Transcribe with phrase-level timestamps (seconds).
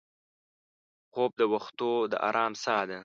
[1.11, 2.99] خوب د وختو د ارام سا ده